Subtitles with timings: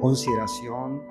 [0.00, 1.02] consideración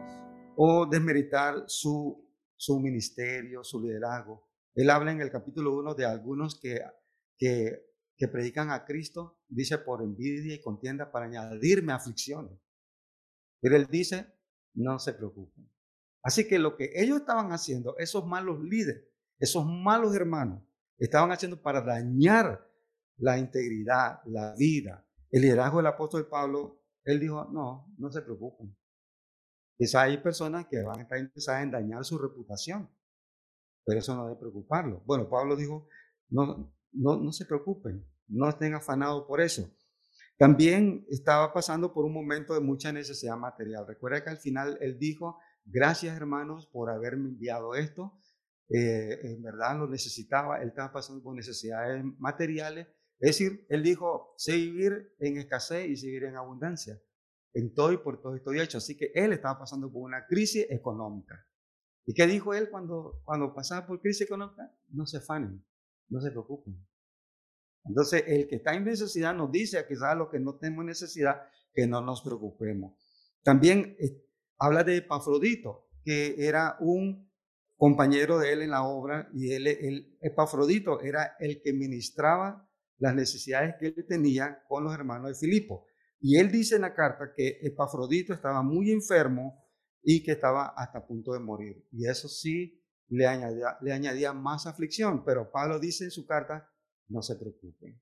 [0.56, 2.28] o desmeritar su,
[2.58, 4.50] su ministerio, su liderazgo.
[4.74, 6.82] Él habla en el capítulo 1 de algunos que,
[7.38, 7.86] que,
[8.18, 12.60] que predican a Cristo, dice por envidia y contienda para añadirme aflicciones.
[13.62, 14.34] Pero él dice,
[14.74, 15.70] no se preocupen.
[16.24, 19.04] Así que lo que ellos estaban haciendo, esos malos líderes,
[19.38, 20.64] esos malos hermanos,
[20.98, 22.68] estaban haciendo para dañar
[23.18, 28.76] la integridad, la vida, el liderazgo del apóstol Pablo, él dijo, no, no se preocupen.
[29.80, 32.90] Quizá hay personas que van a estar interesadas en dañar su reputación,
[33.86, 35.02] pero eso no debe preocuparlo.
[35.06, 35.88] Bueno, Pablo dijo,
[36.30, 39.74] no, no, no se preocupen, no estén afanados por eso.
[40.38, 43.88] También estaba pasando por un momento de mucha necesidad material.
[43.88, 48.20] Recuerda que al final él dijo, gracias hermanos por haberme enviado esto.
[48.70, 52.88] Eh, en verdad lo necesitaba, él estaba pasando por necesidades materiales
[53.20, 57.02] es decir, él dijo, sé vivir en escasez y vivir en abundancia.
[57.54, 58.78] En todo y por todo estoy hecho.
[58.78, 61.46] Así que él estaba pasando por una crisis económica.
[62.06, 64.72] ¿Y qué dijo él cuando, cuando pasaba por crisis económica?
[64.90, 65.64] No se afanen,
[66.10, 66.76] no se preocupen.
[67.86, 71.42] Entonces, el que está en necesidad nos dice a quizás los que no tenemos necesidad,
[71.74, 72.94] que no nos preocupemos.
[73.44, 74.26] También eh,
[74.58, 77.32] habla de Epafrodito, que era un
[77.78, 83.16] compañero de él en la obra, y él, el Epafrodito era el que ministraba las
[83.16, 85.86] necesidades que él tenía con los hermanos de Filipo.
[86.22, 89.66] Y él dice en la carta que Epafrodito estaba muy enfermo
[90.02, 91.88] y que estaba hasta a punto de morir.
[91.92, 95.24] Y eso sí le añadía, más aflicción.
[95.24, 96.70] Pero Pablo dice en su carta,
[97.08, 98.02] no se preocupen.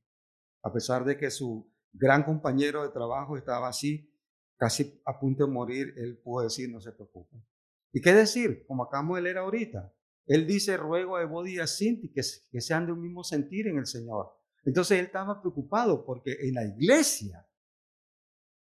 [0.64, 4.12] A pesar de que su gran compañero de trabajo estaba así,
[4.58, 7.46] casi a punto de morir, él pudo decir, no se preocupen.
[7.94, 8.66] ¿Y qué decir?
[8.68, 9.94] Como acabamos de leer ahorita.
[10.26, 13.86] Él dice, ruego a Evodia Sinti que, que sean de un mismo sentir en el
[13.86, 14.34] Señor.
[14.66, 17.47] Entonces él estaba preocupado porque en la iglesia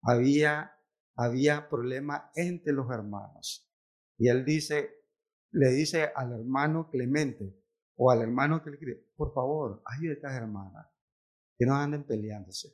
[0.02, 0.76] había,
[1.16, 3.70] había problema entre los hermanos.
[4.18, 4.90] Y él dice,
[5.52, 7.56] le dice al hermano Clemente
[7.96, 10.88] o al hermano que le quiere, por favor, ayúdate a estas hermanas,
[11.58, 12.70] que no anden peleándose.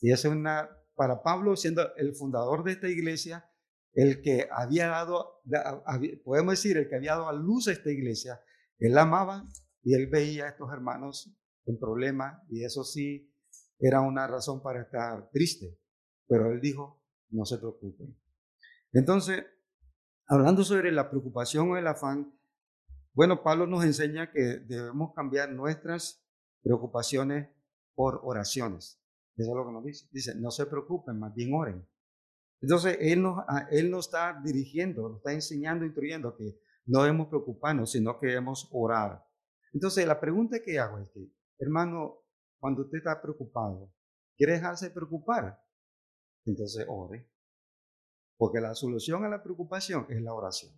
[0.00, 3.50] Y es una, para Pablo, siendo el fundador de esta iglesia,
[3.94, 5.42] el que había dado,
[6.24, 8.40] podemos decir, el que había dado a luz a esta iglesia,
[8.78, 9.44] él amaba
[9.82, 13.34] y él veía a estos hermanos en problema y eso sí
[13.78, 15.78] era una razón para estar triste.
[16.28, 18.16] Pero él dijo, no se preocupen.
[18.92, 19.44] Entonces,
[20.26, 22.38] hablando sobre la preocupación o el afán,
[23.14, 26.24] bueno, Pablo nos enseña que debemos cambiar nuestras
[26.62, 27.48] preocupaciones
[27.94, 29.00] por oraciones.
[29.36, 30.06] Eso es lo que nos dice.
[30.12, 31.84] Dice, no se preocupen, más bien oren.
[32.60, 37.92] Entonces, él nos, él nos está dirigiendo, nos está enseñando, instruyendo que no debemos preocuparnos,
[37.92, 39.24] sino que debemos orar.
[39.72, 41.08] Entonces, la pregunta que hago es
[41.58, 42.18] Hermano,
[42.58, 43.92] cuando usted está preocupado,
[44.36, 45.60] quiere dejarse preocupar,
[46.50, 47.28] entonces ore.
[48.36, 50.72] Porque la solución a la preocupación es la oración.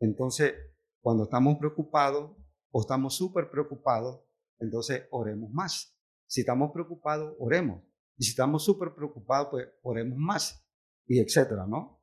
[0.00, 0.54] Entonces,
[1.00, 2.36] cuando estamos preocupados
[2.70, 4.20] o estamos súper preocupados,
[4.58, 5.96] entonces oremos más.
[6.26, 7.82] Si estamos preocupados, oremos.
[8.16, 10.66] Y si estamos súper preocupados, pues oremos más.
[11.06, 12.00] Y etcétera, ¿no?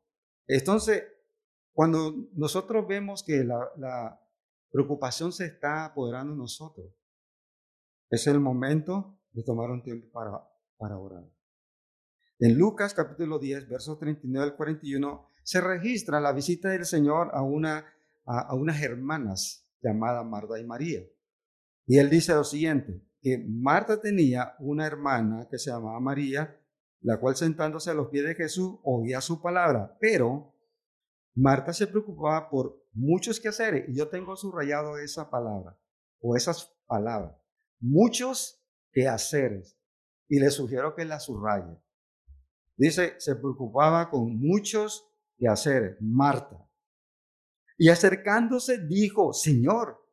[0.47, 1.03] Entonces,
[1.73, 4.21] cuando nosotros vemos que la, la
[4.71, 6.93] preocupación se está apoderando de nosotros,
[8.09, 11.23] es el momento de tomar un tiempo para, para orar.
[12.43, 17.43] En Lucas capítulo 10, versos 39 al 41, se registra la visita del Señor a,
[17.43, 17.85] una,
[18.25, 21.01] a, unas hermanas llamadas Marta y María.
[21.85, 26.59] Y él dice lo siguiente, que Marta tenía una hermana que se llamaba María,
[27.01, 30.55] la cual sentándose a los pies de Jesús oía su palabra, pero
[31.35, 35.79] Marta se preocupaba por muchos quehaceres, y yo tengo subrayado esa palabra,
[36.19, 37.35] o esas palabras
[37.79, 39.77] muchos quehaceres
[40.27, 41.77] y le sugiero que la subraye.
[42.81, 46.67] Dice, se preocupaba con muchos quehaceres, Marta.
[47.77, 50.03] Y acercándose dijo, Señor,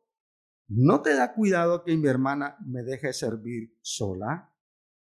[0.67, 4.55] ¿no te da cuidado que mi hermana me deje servir sola?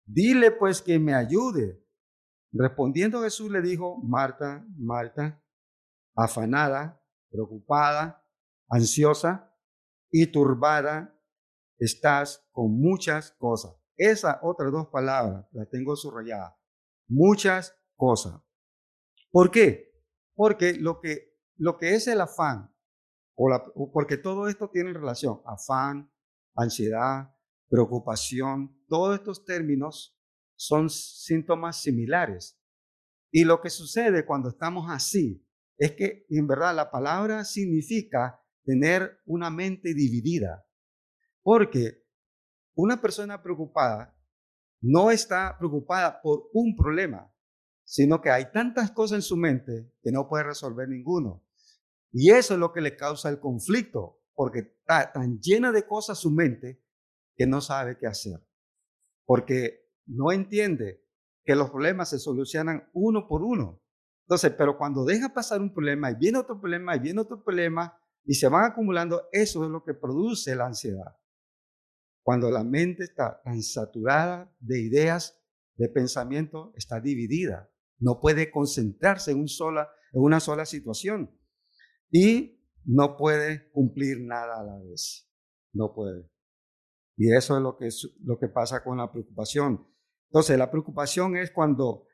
[0.06, 1.84] Dile pues que me ayude.
[2.52, 5.42] Respondiendo Jesús le dijo, Marta, Marta,
[6.14, 8.24] afanada, preocupada,
[8.68, 9.52] ansiosa
[10.12, 11.12] y turbada
[11.76, 13.74] estás con muchas cosas.
[13.96, 16.57] Esas otras dos palabras las tengo subrayadas.
[17.08, 18.40] Muchas cosas.
[19.30, 19.92] ¿Por qué?
[20.34, 22.72] Porque lo que, lo que es el afán,
[23.34, 26.12] o, porque todo esto tiene relación, afán,
[26.54, 27.34] ansiedad,
[27.68, 30.18] preocupación, todos estos términos
[30.56, 32.60] son síntomas similares.
[33.30, 35.46] Y lo que sucede cuando estamos así
[35.76, 40.66] es que en verdad la palabra significa tener una mente dividida.
[41.42, 42.04] Porque
[42.74, 44.17] una persona preocupada
[44.80, 47.32] no está preocupada por un problema,
[47.84, 51.44] sino que hay tantas cosas en su mente que no puede resolver ninguno.
[52.12, 56.18] Y eso es lo que le causa el conflicto, porque está tan llena de cosas
[56.18, 56.82] su mente
[57.36, 58.40] que no sabe qué hacer,
[59.24, 61.04] porque no entiende
[61.44, 63.82] que los problemas se solucionan uno por uno.
[64.26, 67.98] Entonces, pero cuando deja pasar un problema y viene otro problema y viene otro problema
[68.24, 71.17] y se van acumulando, eso es lo que produce la ansiedad.
[72.28, 75.40] Cuando la mente está tan saturada de ideas,
[75.78, 77.72] de pensamiento, está dividida.
[77.98, 81.34] No puede concentrarse en, un sola, en una sola situación.
[82.10, 85.26] Y no puede cumplir nada a la vez.
[85.72, 86.30] No puede.
[87.16, 89.88] Y eso es lo que, es, lo que pasa con la preocupación.
[90.30, 92.08] Entonces, la preocupación es cuando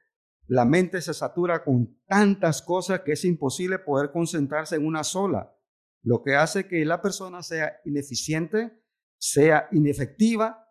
[0.47, 5.59] la mente se satura con tantas cosas que es imposible poder concentrarse en una sola,
[6.05, 8.84] lo que hace que la persona sea ineficiente,
[9.25, 10.69] sea inefectiva,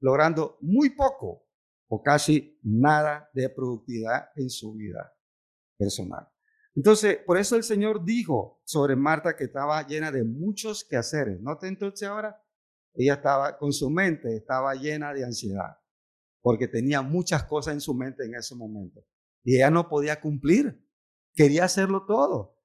[0.00, 1.46] logrando muy poco
[1.88, 5.12] o casi nada de productividad en su vida
[5.76, 6.26] personal.
[6.74, 11.40] Entonces, por eso el Señor dijo sobre Marta que estaba llena de muchos quehaceres.
[11.42, 12.42] ¿No te entonces ahora?
[12.94, 15.76] Ella estaba con su mente, estaba llena de ansiedad
[16.40, 19.04] porque tenía muchas cosas en su mente en ese momento.
[19.44, 20.82] Y ella no podía cumplir,
[21.34, 22.56] quería hacerlo todo.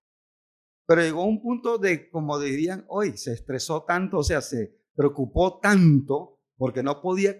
[0.87, 5.59] Pero llegó un punto de, como dirían hoy, se estresó tanto, o sea, se preocupó
[5.59, 7.37] tanto porque no podía,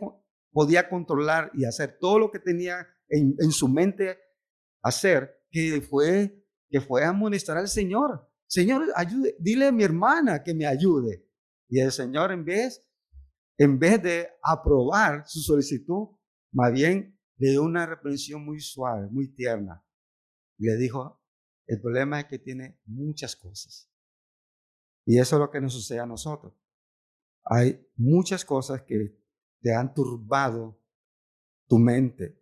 [0.51, 4.17] podía controlar y hacer todo lo que tenía en, su mente
[4.81, 8.29] hacer, que fue, que fue a amonestar al Señor.
[8.47, 11.27] Señor, ayude, dile a mi hermana que me ayude.
[11.69, 12.85] Y el Señor en vez,
[13.57, 16.09] en vez de aprobar su solicitud,
[16.51, 19.83] más bien, le dio una reprensión muy suave, muy tierna.
[20.57, 21.21] Le dijo,
[21.67, 23.89] el problema es que tiene muchas cosas.
[25.05, 26.53] Y eso es lo que nos sucede a nosotros.
[27.45, 29.17] Hay muchas cosas que
[29.61, 30.81] te han turbado
[31.67, 32.41] tu mente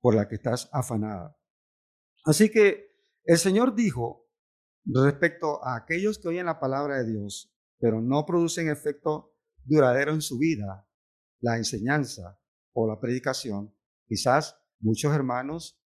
[0.00, 1.36] por la que estás afanada.
[2.24, 2.90] Así que
[3.24, 4.28] el Señor dijo
[4.84, 10.22] respecto a aquellos que oyen la palabra de Dios, pero no producen efecto duradero en
[10.22, 10.88] su vida,
[11.40, 12.40] la enseñanza,
[12.72, 13.74] o la predicación,
[14.06, 15.80] quizás muchos hermanos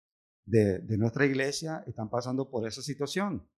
[0.44, 3.48] de, nuestra iglesia están pasando por esa situación,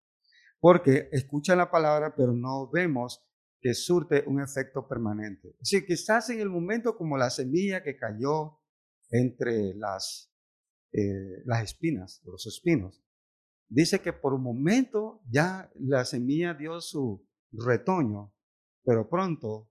[0.60, 3.25] porque escuchan la palabra, pero no vemos
[3.60, 5.56] que surte un efecto permanente.
[5.60, 8.60] Es decir, en el momento como la semilla que cayó
[9.10, 10.32] entre las,
[10.92, 13.02] eh, las espinas, los espinos,
[13.68, 18.34] dice que por un momento ya la semilla dio su retoño,
[18.84, 19.70] pero pronto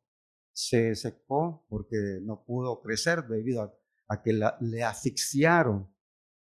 [0.54, 3.78] se secó porque no pudo crecer debido
[4.08, 5.94] a, que le asfixiaron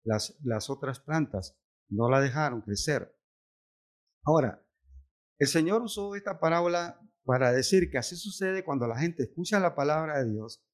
[0.05, 1.59] las, las otras plantas,
[1.89, 3.17] no la dejaron crecer.
[4.25, 4.65] Ahora,
[5.39, 9.77] el Señor usó esta parábola para decir que así sucede cuando la gente escucha la
[9.77, 10.67] palabra de Dios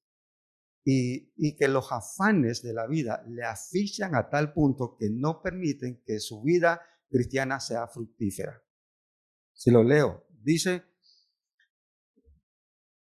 [0.83, 6.01] y, que los afanes de la vida le asfixian a tal punto que no permiten
[6.03, 6.81] que su vida
[7.11, 8.59] cristiana sea fructífera.
[9.53, 10.83] Si lo leo, dice,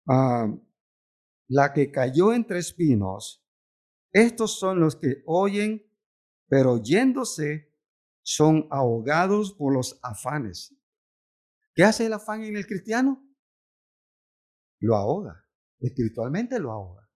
[0.08, 0.52] Ah,
[1.48, 3.48] la que cayó entre espinos,
[4.14, 5.86] estos son los que oyen,
[6.48, 7.72] pero yéndose
[8.24, 10.76] son ahogados por los afanes.
[11.76, 13.23] ¿Qué hace el afán en el cristiano?
[14.84, 15.46] Lo ahoga,
[15.80, 17.10] espiritualmente lo ahoga.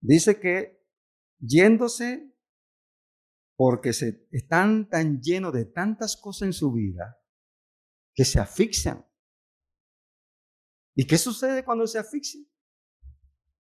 [0.00, 0.86] Dice que
[1.38, 2.32] yéndose
[3.56, 7.18] porque se están tan llenos de tantas cosas en su vida
[8.14, 9.04] que se asfixian
[10.96, 12.46] ¿Y qué sucede cuando se asfixian?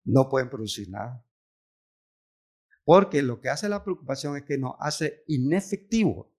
[0.05, 1.26] No pueden producir nada.
[2.85, 6.33] Porque lo que hace la preocupación es que nos hace inefectivo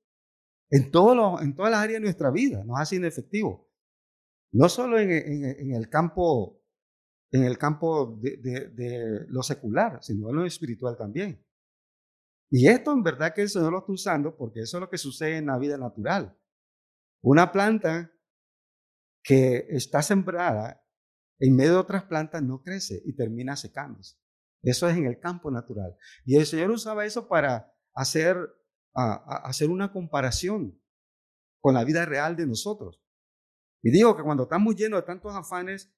[0.69, 3.68] en, en todas las áreas de nuestra vida, nos hace inefectivo.
[4.51, 5.11] No solo en,
[5.73, 6.61] el campo,
[7.31, 11.45] en el campo de, lo secular, sino en lo espiritual también.
[12.51, 14.97] Y esto en verdad que el Señor lo está usando porque eso es lo que
[14.97, 16.35] sucede en la vida natural.
[17.21, 18.11] Una planta
[19.21, 20.83] que está sembrada
[21.39, 24.17] en medio de otras plantas no crece y termina secándose.
[24.61, 25.95] Eso es en el campo natural.
[26.25, 28.37] Y el Señor usaba eso para hacer,
[28.93, 30.81] hacer una comparación
[31.61, 33.01] con la vida real de nosotros.
[33.81, 35.91] Y digo que cuando estamos llenos de tantos afanes,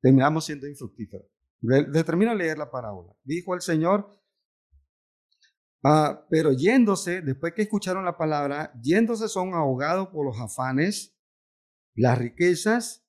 [0.00, 1.26] terminamos siendo infructíferos.
[1.60, 3.12] Determino leer la parábola.
[3.24, 4.08] Dijo el Señor,
[5.84, 11.18] ah, pero yéndose, después que escucharon la palabra, yéndose son ahogados por los afanes
[11.98, 13.04] las riquezas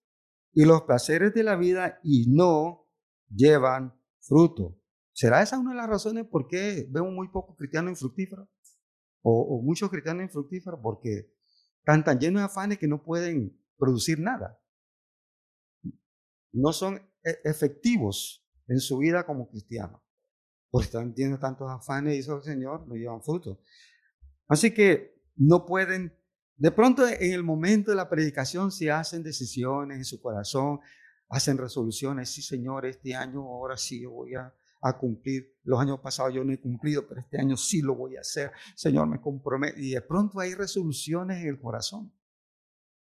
[0.52, 2.88] y los placeres de la vida y no
[3.30, 4.82] llevan fruto.
[5.14, 8.50] ¿Será esa una de las razones por qué vemos muy pocos cristianos infructíferos?
[9.22, 11.32] O, o muchos cristianos infructíferos porque
[11.80, 14.60] están tan llenos de afanes que no pueden producir nada.
[16.52, 20.02] No son e, efectivos en su vida como cristianos.
[20.70, 23.62] Porque están teniendo tantos afanes, dice el Señor, no llevan fruto.
[24.48, 26.16] Así que no pueden,
[26.58, 30.80] de pronto en el momento de la predicación, si hacen decisiones en su corazón,
[31.30, 35.58] hacen resoluciones, sí Señor, este año ahora sí voy a, a cumplir.
[35.64, 38.52] Los años pasados yo no he cumplido, pero este año sí lo voy a hacer.
[38.76, 39.80] Señor, me comprometo.
[39.80, 42.14] Y de pronto hay resoluciones en el corazón.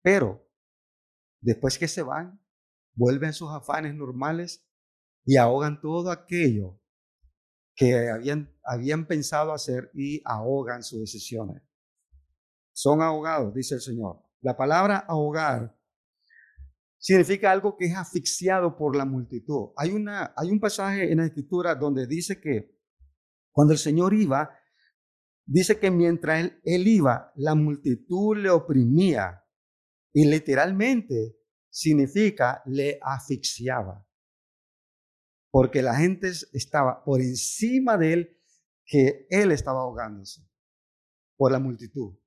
[0.02, 0.46] Pero
[1.40, 2.40] después que se van,
[2.94, 4.66] vuelven sus afanes normales
[5.24, 6.80] y ahogan todo aquello
[7.74, 11.62] que habían, habían pensado hacer y ahogan sus decisiones.
[12.72, 14.22] Son ahogados, dice el Señor.
[14.40, 15.76] La palabra ahogar
[17.04, 19.72] significa algo que es asfixiado por la multitud.
[19.76, 22.80] Hay, una, hay un pasaje en la escritura donde dice que
[23.52, 24.58] cuando el Señor iba,
[25.44, 29.44] dice que mientras él, él iba, la multitud le oprimía
[30.14, 31.36] y literalmente
[31.68, 34.08] significa le asfixiaba.
[35.50, 38.40] Porque la gente estaba por encima de él,
[38.86, 40.40] que él estaba ahogándose
[41.36, 42.18] por la multitud.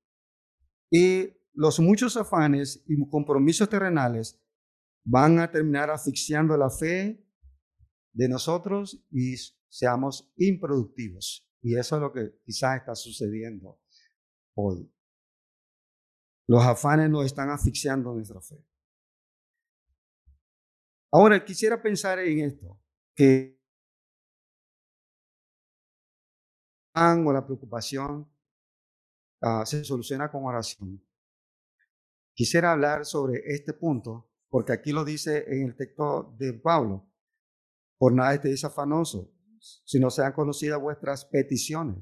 [0.91, 4.39] Y los muchos afanes y compromisos terrenales
[5.09, 7.25] van a terminar asfixiando la fe
[8.11, 9.35] de nosotros y
[9.69, 11.47] seamos improductivos.
[11.61, 13.79] Y eso es lo que quizás está sucediendo
[14.55, 14.91] hoy.
[16.47, 18.61] Los afanes nos están asfixiando nuestra fe.
[21.11, 22.81] Ahora quisiera pensar en esto,
[23.15, 23.57] que
[26.95, 28.27] o la preocupación
[29.41, 31.01] ah, se soluciona con oración.
[32.33, 37.09] Quisiera hablar sobre este punto porque aquí lo dice en el texto de Pablo,
[37.97, 41.97] por nada estéis afanoso, si no sean conocidas vuestras peticiones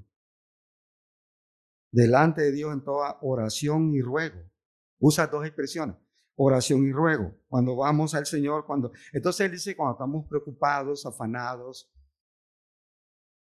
[1.96, 4.38] delante de Dios en toda oración y ruego.
[5.00, 5.96] Usa dos expresiones,
[6.36, 7.34] oración y ruego.
[7.48, 8.92] Cuando vamos al Señor, cuando...
[9.14, 11.90] Entonces Él dice, cuando estamos preocupados, afanados,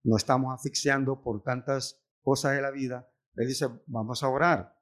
[0.02, 4.76] no estamos asfixiando por tantas cosas de la vida, Él dice, vamos a orar.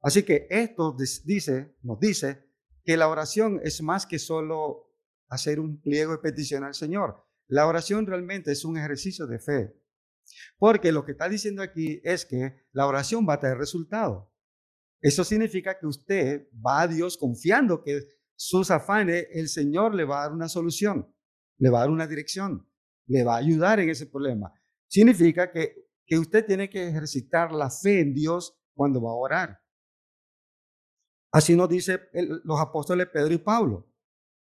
[0.00, 2.49] Así que esto dice, nos dice
[2.90, 4.92] que la oración es más que solo
[5.28, 7.24] hacer un pliego de petición al Señor.
[7.46, 9.80] La oración realmente es un ejercicio de fe.
[10.58, 14.34] Porque lo que está diciendo aquí es que la oración va a tener resultado.
[15.00, 20.18] Eso significa que usted va a Dios confiando que sus afanes, el Señor le va
[20.18, 21.14] a dar una solución,
[21.58, 22.68] le va a dar una dirección,
[23.06, 24.52] le va a ayudar en ese problema.
[24.88, 29.60] Significa que, que usted tiene que ejercitar la fe en Dios cuando va a orar.
[31.32, 32.00] Así nos dice
[32.44, 33.88] los apóstoles Pedro y Pablo.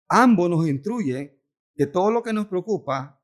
[0.10, 1.40] Ambos nos instruyen
[1.76, 3.22] que todo lo que nos preocupa,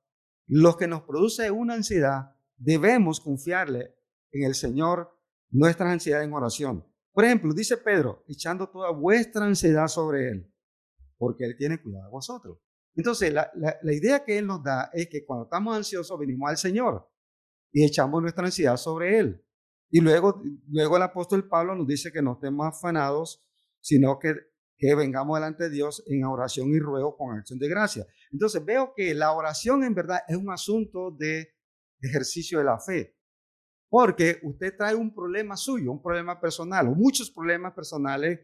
[0.48, 3.96] lo que nos produce una ansiedad, debemos confiarle
[4.32, 5.16] en el Señor
[5.50, 6.86] nuestra ansiedad en oración.
[7.12, 10.54] Por ejemplo, dice Pedro, echando toda vuestra ansiedad sobre Él,
[11.18, 12.60] porque Él tiene cuidado de vosotros.
[12.96, 16.58] Entonces, la, la idea que Él nos da es que cuando estamos ansiosos venimos al
[16.58, 17.10] Señor
[17.72, 19.46] y echamos nuestra ansiedad sobre Él.
[19.90, 23.44] Y luego, luego el apóstol Pablo nos dice que no estemos afanados,
[23.82, 24.36] sino que,
[24.78, 28.06] que vengamos delante de Dios en oración y ruego con acción de gracia.
[28.32, 31.56] Entonces veo que la oración en verdad es un asunto de
[32.02, 33.16] ejercicio de la fe.
[33.90, 38.40] Porque usted trae un problema suyo, un problema personal, o muchos problemas personales,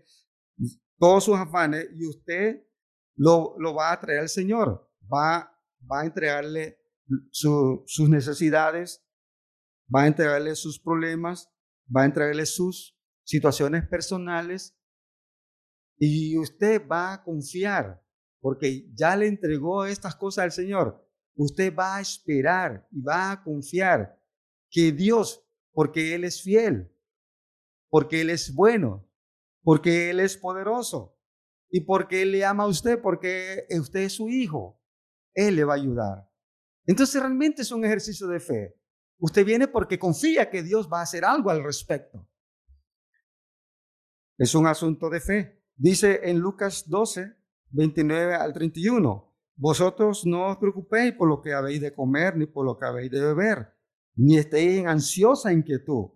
[0.98, 2.64] todos sus afanes, y usted
[3.16, 4.90] lo, lo va a traer al Señor.
[5.04, 5.56] Va,
[5.90, 6.80] va a entregarle
[7.30, 9.05] sus necesidades,
[9.94, 11.52] va a entregarle sus problemas,
[11.96, 14.78] va a entregarle sus situaciones personales
[15.98, 18.06] y usted va a confiar
[18.46, 21.04] porque ya le entregó estas cosas al Señor.
[21.36, 24.22] Usted va a esperar y va a confiar
[24.70, 26.96] que Dios, porque Él es fiel,
[27.90, 29.10] porque Él es bueno,
[29.64, 31.18] porque Él es poderoso
[31.72, 34.80] y porque Él le ama a usted, porque usted es su hijo,
[35.34, 36.30] Él le va a ayudar.
[36.86, 38.76] Entonces realmente es un ejercicio de fe.
[39.18, 42.28] Usted viene porque confía que Dios va a hacer algo al respecto.
[44.38, 45.64] Es un asunto de fe.
[45.76, 47.36] Dice en Lucas 12,
[47.70, 52.66] 29 al 31, vosotros no os preocupéis por lo que habéis de comer ni por
[52.66, 53.74] lo que habéis de beber,
[54.16, 56.12] ni estéis en ansiosa inquietud,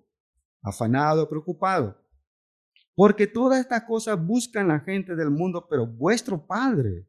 [0.62, 1.98] afanado, preocupado.
[2.96, 7.08] Porque todas estas cosas buscan la gente del mundo, pero vuestro Padre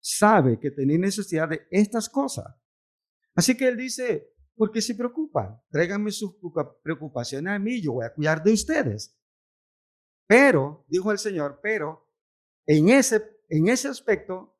[0.00, 2.46] sabe que tenéis necesidad de estas cosas.
[3.34, 4.31] Así que Él dice,
[4.62, 5.60] ¿Por qué se preocupan?
[5.72, 6.36] Tráiganme sus
[6.84, 9.18] preocupaciones a mí, yo voy a cuidar de ustedes.
[10.28, 12.08] Pero, dijo el Señor, pero
[12.64, 14.56] en ese, en ese aspecto,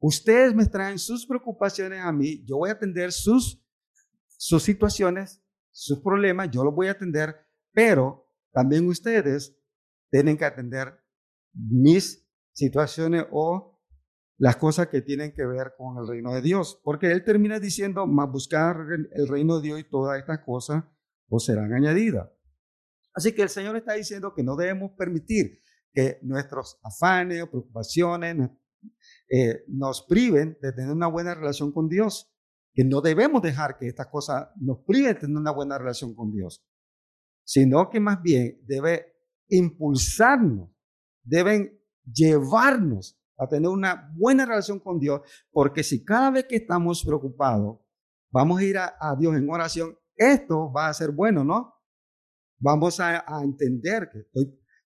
[0.00, 3.64] ustedes me traen sus preocupaciones a mí, yo voy a atender sus,
[4.36, 7.36] sus situaciones, sus problemas, yo los voy a atender,
[7.70, 9.56] pero también ustedes
[10.10, 11.00] tienen que atender
[11.52, 13.75] mis situaciones o
[14.38, 18.06] las cosas que tienen que ver con el reino de Dios, porque él termina diciendo,
[18.06, 18.76] más buscar
[19.12, 20.84] el reino de Dios y todas estas cosas
[21.28, 22.28] os serán añadidas.
[23.14, 25.62] Así que el Señor está diciendo que no debemos permitir
[25.92, 28.50] que nuestros afanes o preocupaciones
[29.30, 32.30] eh, nos priven de tener una buena relación con Dios,
[32.74, 36.30] que no debemos dejar que estas cosas nos priven de tener una buena relación con
[36.30, 36.62] Dios,
[37.42, 39.14] sino que más bien debe
[39.48, 40.68] impulsarnos,
[41.22, 47.04] deben llevarnos a tener una buena relación con Dios, porque si cada vez que estamos
[47.04, 47.78] preocupados
[48.30, 51.74] vamos a ir a, Dios en oración, esto va a ser bueno, ¿no?
[52.58, 54.26] Vamos a, entender que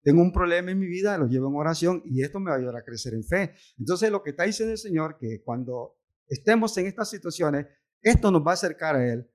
[0.03, 2.59] tengo un problema en mi vida, lo llevo en oración y esto me va a
[2.59, 3.55] ayudar a crecer en fe.
[3.79, 5.97] Entonces lo que está diciendo el Señor, que cuando
[6.29, 7.67] estemos en estas situaciones,
[8.03, 9.31] esto nos va a acercar a Él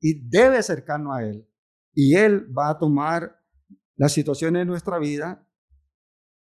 [0.00, 1.46] y debe acercarnos a Él.
[1.92, 3.40] Y Él va a tomar
[3.96, 5.46] las situaciones de nuestra vida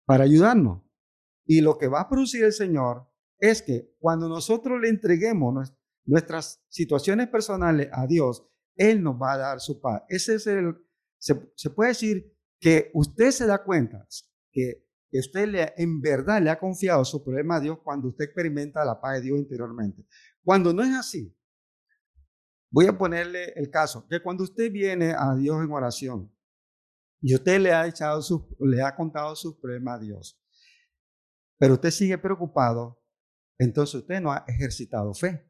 [0.05, 0.83] para ayudarnos.
[1.49, 5.73] Y lo que va a producir el Señor es que cuando nosotros le entreguemos
[6.05, 10.03] nuestras situaciones personales a Dios, Él nos va a dar su paz.
[10.09, 10.75] Ese es el,
[11.17, 14.07] se, puede decir que usted se da cuenta
[14.51, 19.01] que, usted en verdad le ha confiado su problema a Dios cuando usted experimenta la
[19.01, 20.05] paz de Dios interiormente.
[20.43, 21.35] Cuando no es así,
[22.69, 26.31] voy a ponerle el caso, que cuando usted viene a Dios en oración
[27.21, 28.21] y usted le ha, echado
[28.59, 30.39] le ha contado sus problemas a Dios,
[31.59, 33.03] pero usted sigue preocupado,
[33.59, 35.45] entonces usted no ha ejercitado fe.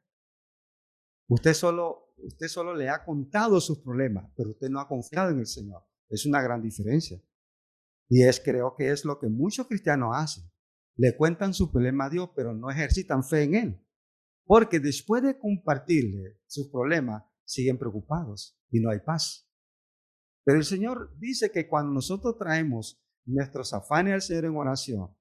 [1.29, 5.39] Usted solo, usted solo le ha contado sus problemas, pero usted no ha confiado en
[5.39, 5.83] el Señor.
[6.09, 7.21] Es una gran diferencia.
[8.09, 10.51] Y es, creo que es lo que muchos cristianos hacen.
[10.97, 13.87] Le cuentan su problema a Dios, pero no ejercitan fe en Él.
[14.45, 19.47] Porque después de compartirle sus problemas, siguen preocupados y no hay paz.
[20.43, 25.15] Pero el Señor dice que cuando nosotros traemos nuestros afanes al Señor en oración,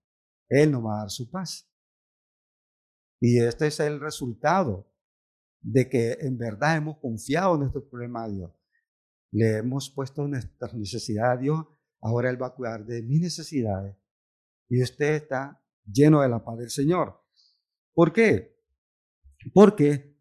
[0.49, 1.69] él nos va a dar su paz.
[3.21, 4.90] Y este es el resultado
[5.61, 8.52] de que en verdad hemos confiado en nuestro problema a Dios.
[9.33, 11.66] Le hemos puesto nuestras necesidades a Dios,
[12.01, 13.96] ahora Él va a cuidar de mis necesidades.
[14.68, 17.20] Y usted está lleno de la paz del Señor.
[17.94, 18.57] ¿Por qué?
[19.53, 20.16] Porque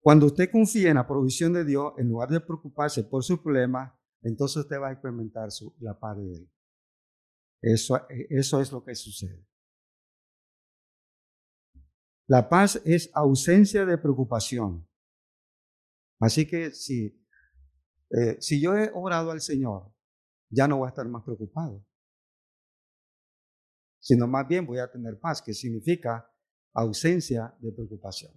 [0.00, 3.92] cuando usted confía en la provisión de Dios, en lugar de preocuparse por sus problemas,
[4.22, 6.50] entonces usted va a experimentar su, la paz de Él.
[7.62, 9.46] Eso, eh, eso es lo que sucede.
[12.26, 14.88] La paz es ausencia de preocupación.
[16.20, 17.20] Así que si,
[18.10, 19.92] eh, si yo he orado al Señor,
[20.48, 21.84] ya no voy a estar más preocupado,
[24.00, 26.30] sino más bien voy a tener paz, que significa
[26.74, 28.32] ausencia de preocupación.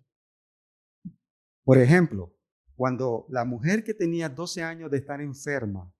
[1.63, 2.35] Por ejemplo,
[2.75, 5.93] cuando la mujer que tenía 12 años de estar enferma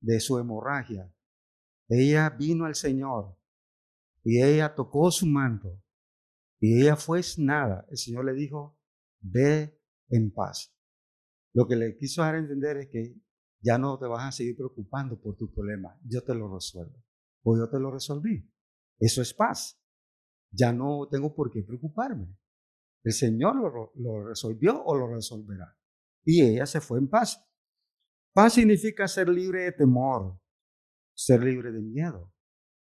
[0.00, 1.12] de su hemorragia
[1.88, 3.36] ella vino al Señor
[4.22, 5.82] y ella tocó su manto
[6.60, 7.86] y ella fue nada.
[7.90, 8.78] El Señor le dijo,
[9.20, 10.74] ve en paz.
[11.54, 13.16] Lo que le quiso dar a entender es que
[13.60, 15.98] ya no te vas a seguir preocupando por tu problema.
[16.04, 17.02] Yo te lo resuelvo.
[17.42, 18.52] O yo te lo resolví.
[18.98, 19.80] Eso es paz.
[20.50, 22.36] Ya no tengo por qué preocuparme.
[23.04, 25.76] El Señor lo, lo resolvió o lo resolverá.
[26.24, 27.44] Y ella se fue en paz.
[28.32, 30.40] Paz significa ser libre de temor,
[31.18, 32.32] ser libre de miedo.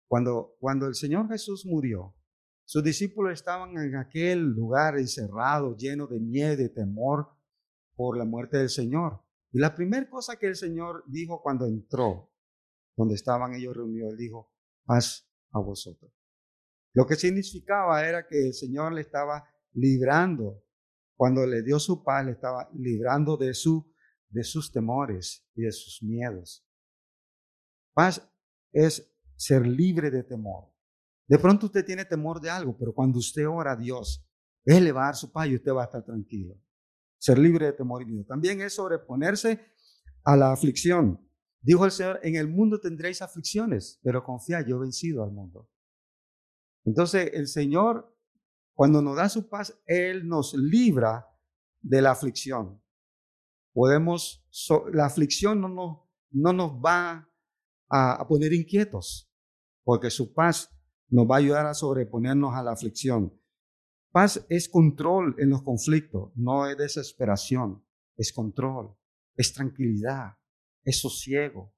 [0.07, 2.15] Cuando, cuando el Señor Jesús murió,
[2.65, 7.29] sus discípulos estaban en aquel lugar encerrado, lleno de miedo y temor
[7.97, 9.21] por la muerte del Señor.
[9.51, 12.33] Y la primera cosa que el Señor dijo cuando entró,
[12.97, 14.53] donde estaban ellos reunidos, dijo,
[14.85, 16.13] paz a vosotros.
[16.95, 20.63] Lo que significaba era que el Señor le estaba librando,
[21.17, 23.93] cuando le dio su paz, le estaba librando de, su,
[24.29, 26.65] de sus temores y de sus miedos.
[27.94, 28.26] Paz
[28.72, 30.72] es ser libre de temor.
[31.26, 34.26] De pronto usted tiene temor de algo, pero cuando usted ora a Dios,
[34.64, 36.61] Él le va a dar su paz y usted va a estar tranquilo.
[37.18, 38.24] Ser libre de temor y miedo.
[38.26, 39.61] También es sobreponerse
[40.24, 41.20] a la aflicción.
[41.61, 45.70] Dijo el Señor, en el mundo tendréis aflicciones, pero confía, yo he vencido al mundo.
[46.85, 48.16] Entonces el Señor,
[48.74, 51.28] cuando nos da su paz, Él nos libra
[51.81, 52.83] de la aflicción.
[53.72, 54.44] Podemos,
[54.92, 55.98] la aflicción no nos,
[56.31, 57.32] no nos va
[57.92, 59.31] a, poner inquietos,
[59.85, 60.70] porque su paz
[61.09, 63.38] nos va a ayudar a sobreponernos a la aflicción.
[64.11, 67.85] Paz es control en los conflictos, no es desesperación,
[68.16, 68.96] es control,
[69.37, 70.38] es tranquilidad,
[70.85, 71.74] es sosiego.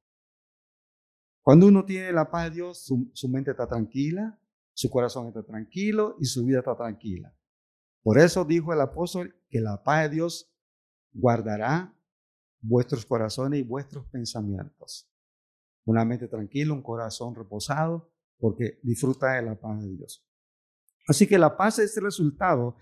[1.43, 4.41] Cuando uno tiene la paz de Dios, su, su, mente está tranquila,
[4.73, 7.37] su corazón está tranquilo y su vida está tranquila.
[8.03, 10.53] Por eso dijo el apóstol que la paz de Dios
[11.13, 11.93] guardará
[12.61, 15.11] vuestros corazones y vuestros pensamientos
[15.85, 20.27] una mente tranquila, un corazón reposado, porque disfruta de la paz de Dios.
[21.07, 22.77] Así que la paz es el resultado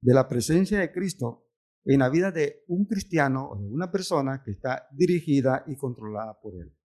[0.00, 1.46] de la presencia de Cristo
[1.84, 6.38] en la vida de un cristiano o de una persona que está dirigida y controlada
[6.40, 6.76] por Él.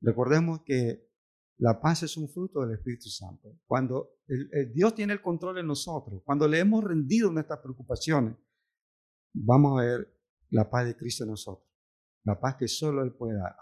[0.00, 1.10] Recordemos que
[1.58, 3.58] la paz es un fruto del Espíritu Santo.
[3.66, 4.18] Cuando
[4.72, 8.36] Dios tiene el control en nosotros, cuando le hemos rendido nuestras preocupaciones,
[9.32, 11.68] vamos a ver la paz de Cristo en nosotros.
[12.24, 13.56] La paz que solo Él puede dar.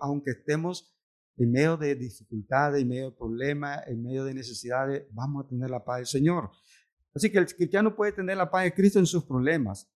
[0.00, 0.94] aunque estemos
[1.36, 5.70] en medio de dificultades, en medio de problemas, en medio de necesidades, vamos a tener
[5.70, 6.50] la paz del Señor.
[7.14, 9.90] Así que el cristiano puede tener la paz de Cristo en sus problemas.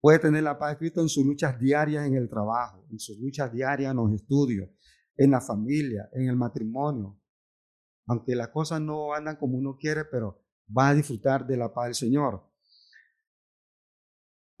[0.00, 3.18] Puede tener la paz de Cristo en sus luchas diarias en el trabajo, en sus
[3.18, 4.70] luchas diarias en los estudios,
[5.16, 7.20] en la familia, en el matrimonio.
[8.06, 10.42] Aunque las cosas no andan como uno quiere, pero
[10.76, 12.49] va a disfrutar de la paz del Señor.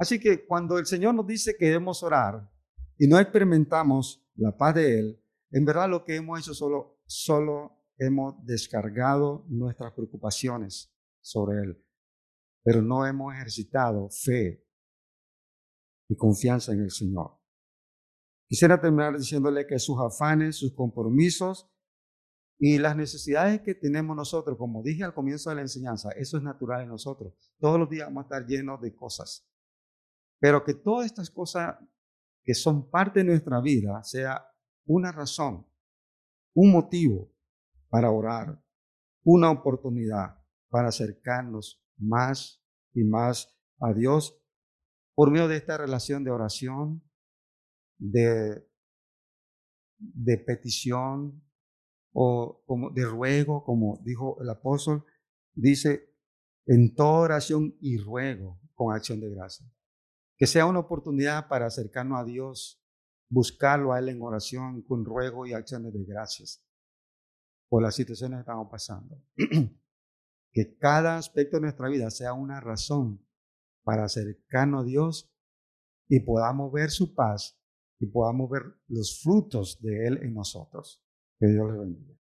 [0.00, 2.50] Así que cuando el Señor nos dice que debemos orar
[2.96, 7.76] y no experimentamos la paz de Él, en verdad lo que hemos hecho solo, solo
[7.98, 11.84] hemos descargado nuestras preocupaciones sobre Él,
[12.64, 14.66] pero no hemos ejercitado fe
[16.08, 17.38] y confianza en el Señor.
[18.48, 21.70] Quisiera terminar diciéndole que sus afanes, sus compromisos
[22.58, 26.42] y las necesidades que tenemos nosotros, como dije al comienzo de la enseñanza, eso es
[26.42, 27.34] natural en nosotros.
[27.58, 29.49] Todos los días vamos a estar llenos de cosas.
[30.40, 31.76] Pero que todas estas cosas
[32.42, 34.44] que son parte de nuestra vida sea
[34.86, 35.66] una razón,
[36.54, 37.32] un motivo
[37.88, 38.60] para orar,
[39.22, 44.36] una oportunidad para acercarnos más y más a Dios
[45.14, 47.02] por medio de esta relación de oración,
[47.98, 48.66] de,
[49.98, 51.44] de petición
[52.12, 55.04] o como de ruego, como dijo el apóstol,
[55.54, 56.14] dice
[56.66, 59.70] en toda oración y ruego con acción de gracia.
[60.40, 62.82] Que sea una oportunidad para acercarnos a Dios,
[63.28, 66.64] buscarlo a Él en oración con ruego y acciones de gracias
[67.68, 69.22] por las situaciones que estamos pasando.
[70.52, 73.22] que cada aspecto de nuestra vida sea una razón
[73.84, 75.30] para acercarnos a Dios
[76.08, 77.60] y podamos ver su paz
[78.00, 81.04] y podamos ver los frutos de Él en nosotros.
[81.38, 82.19] Que Dios le bendiga.